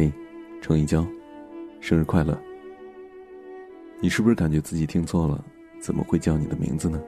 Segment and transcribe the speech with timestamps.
[0.00, 0.10] 嘿，
[0.62, 1.06] 程一娇，
[1.78, 2.40] 生日快乐！
[4.00, 5.44] 你是不是感觉自己听错了？
[5.78, 6.98] 怎么会叫你的名字呢？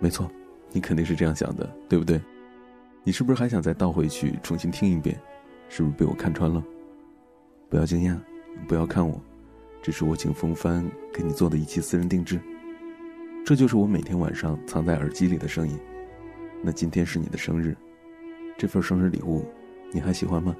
[0.00, 0.30] 没错，
[0.70, 2.20] 你肯定是这样想的，对不对？
[3.04, 5.18] 你是不是还想再倒回去重新听一遍？
[5.70, 6.62] 是不是被我看穿了？
[7.70, 8.14] 不要惊讶，
[8.68, 9.18] 不要看我，
[9.80, 12.38] 这是我请风帆给你做的一期私人定制。
[13.46, 15.74] 这就是我每天晚上藏在耳机里的声音。
[16.62, 17.74] 那今天是你的生日，
[18.58, 19.42] 这份生日礼物，
[19.90, 20.54] 你还喜欢吗？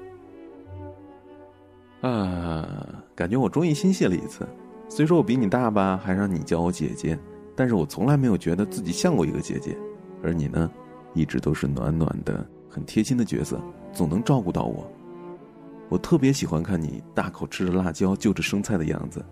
[2.01, 4.47] 啊，感觉我终于心细了一次。
[4.89, 7.17] 虽说我比你大吧，还让你叫我姐姐，
[7.55, 9.77] 但是我从来没有觉得自己像过一个姐姐。
[10.23, 10.69] 而你呢，
[11.13, 13.61] 一直都是暖暖的、很贴心的角色，
[13.93, 14.91] 总能照顾到我。
[15.89, 19.23] 我特别喜欢看你大口吃着辣椒、就着生菜的样子，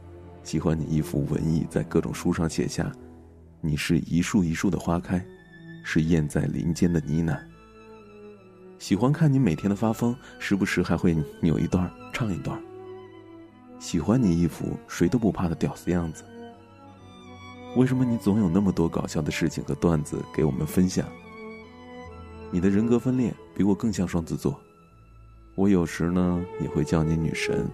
[0.43, 2.91] 喜欢你一副文艺在各种书上写下
[3.61, 5.25] ：“你是一树一树的花开，
[5.83, 7.39] 是燕在林间的呢喃。”
[8.79, 12.58] 喜欢看你每天的发疯，时不时还会扭一段唱一段。
[13.77, 16.23] 喜欢你一副谁都不怕的屌丝样子。
[17.75, 21.05] 为什么你总有那么多搞笑的事情和段子给我们分享？
[22.52, 24.57] 你的人格分裂比我更像双子座。
[25.55, 27.67] 我有时呢也会叫你女神，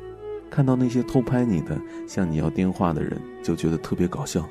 [0.50, 4.44] 看到那些偷拍你的、向你要电话的人，就觉得特别搞笑。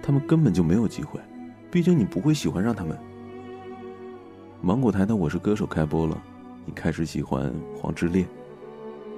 [0.00, 1.20] 他们根本就没有机会，
[1.72, 2.96] 毕竟你不会喜欢上他们。
[4.60, 6.20] 芒果台的《我是歌手》开播了，
[6.66, 8.24] 你开始喜欢黄致列；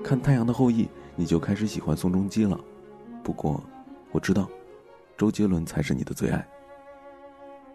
[0.05, 0.85] 看《太阳的后裔》，
[1.17, 2.61] 你就开始喜欢宋仲基了。
[3.25, 3.63] 不过，
[4.13, 4.47] 我知道，
[5.17, 6.47] 周杰伦才是你的最爱。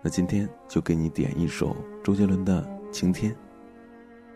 [0.04, 3.32] 那今天就给你点一首周杰伦的《晴天》，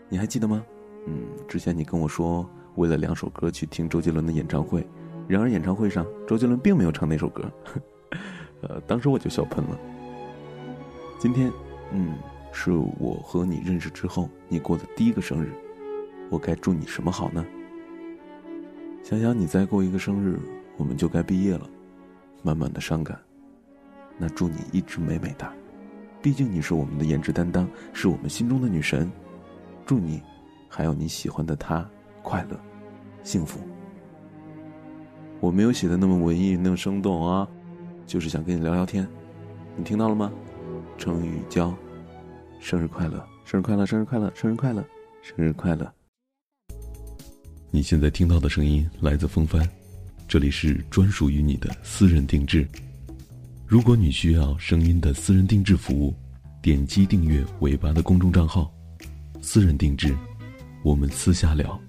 [0.08, 0.64] 你还记得吗？
[1.06, 4.84] 嗯，之前你跟我说为了两首歌去听周杰伦的演唱会，
[5.28, 7.44] 然而演唱会上周杰伦并没有唱那首歌，
[8.62, 9.78] 呃，当时我就笑喷了。
[11.20, 11.52] 今天，
[11.92, 12.18] 嗯。
[12.52, 15.52] 是我和你认识之后，你过的第一个生日，
[16.28, 17.44] 我该祝你什么好呢？
[19.02, 20.38] 想想你再过一个生日，
[20.76, 21.68] 我们就该毕业了，
[22.42, 23.18] 满满的伤感。
[24.18, 25.52] 那祝你一直美美哒，
[26.20, 29.10] 毕竟你是我们的颜值担当，是我们心中的女神。
[29.86, 30.22] 祝你，
[30.68, 31.88] 还有你喜欢的他，
[32.22, 32.60] 快乐，
[33.22, 33.60] 幸福。
[35.40, 37.48] 我没有写的那么文艺，那么生动啊，
[38.06, 39.08] 就是想跟你聊聊天。
[39.74, 40.30] 你听到了吗？
[40.98, 41.74] 程雨娇。
[42.60, 44.86] 生日快乐，生日快乐，生日快乐，生日快乐，
[45.22, 45.92] 生日快乐！
[47.70, 49.66] 你现在听到的声音来自风帆，
[50.28, 52.68] 这里是专属于你的私人定制。
[53.66, 56.14] 如果你需要声音的私人定制服务，
[56.60, 58.70] 点击订阅尾巴的公众账号，
[59.40, 60.14] 私人定制，
[60.84, 61.80] 我们私下聊。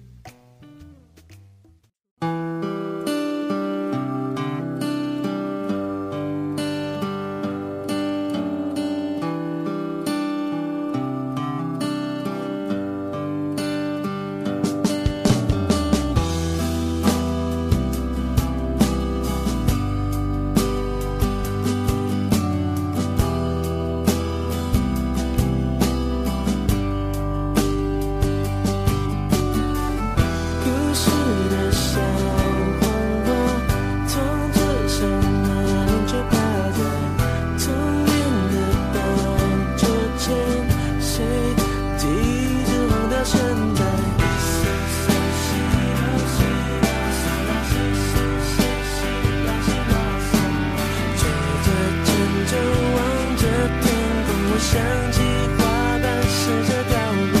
[54.62, 54.78] 想
[55.10, 55.18] 起
[55.58, 55.60] 花
[55.98, 56.94] 瓣试着掉
[57.32, 57.36] 落，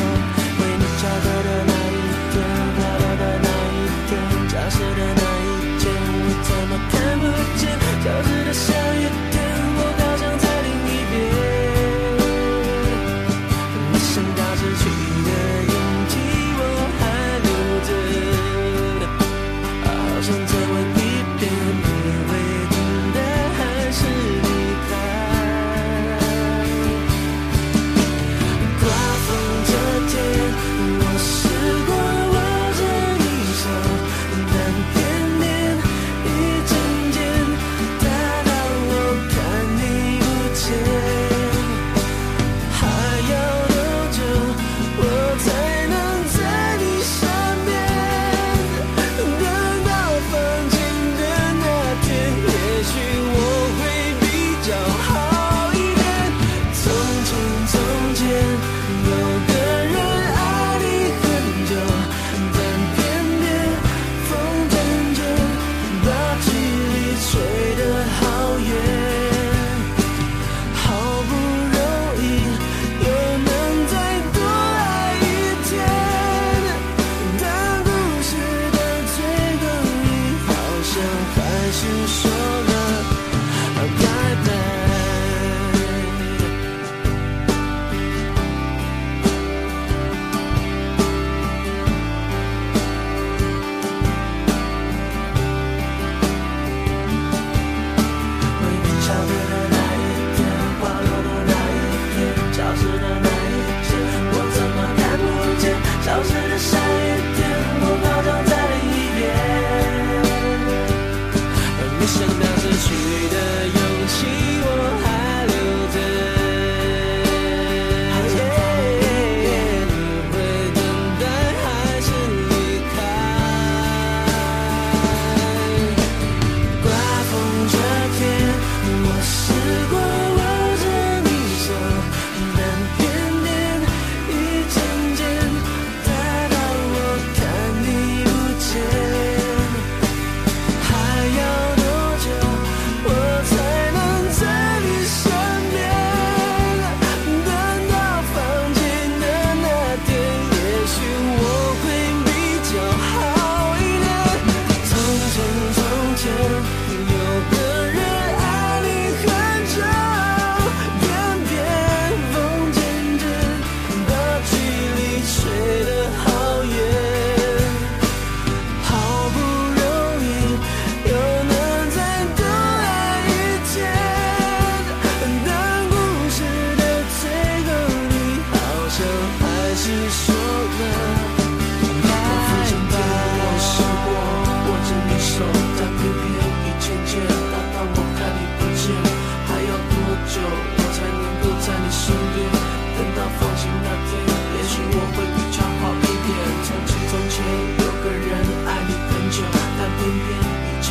[0.58, 1.96] 为你找到的那一
[2.32, 2.34] 天，
[2.76, 4.10] 找到的那一天，
[4.48, 5.82] 假设的那一天，
[6.18, 7.24] 我怎么看不
[7.56, 7.62] 见
[8.02, 8.66] 消失的下
[8.96, 9.34] 雨天，
[9.78, 11.14] 我好想再另一边。
[13.92, 14.84] 没想到失去
[15.24, 15.30] 的
[15.70, 15.74] 勇
[16.10, 16.12] 气
[16.58, 16.60] 我
[16.98, 17.00] 还
[17.46, 17.48] 留
[17.86, 17.90] 着，
[19.84, 19.86] 好
[20.20, 21.00] 想再问一
[21.38, 21.42] 遍，
[21.78, 21.88] 你
[22.28, 22.30] 会
[22.68, 22.76] 等
[23.14, 23.16] 待
[23.56, 23.60] 还
[23.92, 24.02] 是？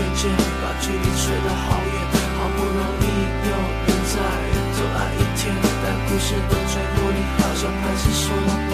[0.01, 0.31] 渐渐
[0.61, 1.93] 把距离吹得好远，
[2.35, 3.05] 好不容易
[3.45, 3.51] 又
[3.85, 4.17] 能再
[4.73, 5.53] 走爱一天，
[5.83, 8.70] 但故事的最后你好像还是说。